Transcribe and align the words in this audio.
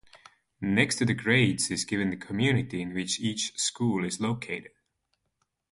Next 0.61 0.95
to 0.95 1.05
the 1.05 1.13
grades 1.13 1.69
is 1.69 1.85
given 1.85 2.09
the 2.09 2.17
community 2.17 2.81
in 2.81 2.95
which 2.95 3.19
each 3.19 3.55
school 3.55 4.03
is 4.03 4.19
located. 4.19 4.71